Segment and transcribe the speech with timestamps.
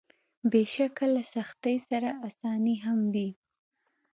[0.51, 3.29] بېشکه له سختۍ سره اساني هم وي.